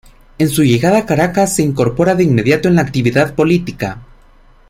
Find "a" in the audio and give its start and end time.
0.97-1.05